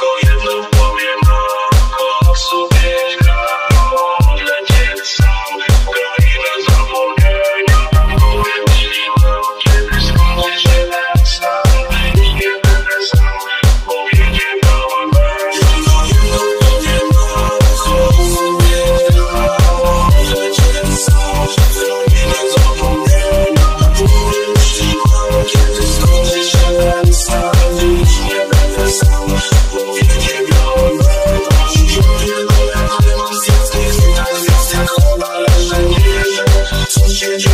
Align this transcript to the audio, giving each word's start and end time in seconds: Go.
Go. 0.00 0.23